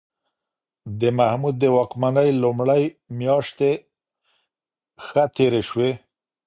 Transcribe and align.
د 0.99 1.01
محمود 1.17 1.55
د 1.59 1.65
واکمنۍ 1.75 2.29
لومړۍ 2.43 2.83
میاشتې 3.19 3.71
ښه 5.07 5.23
تېرې 5.35 5.61
شوې. 5.69 5.91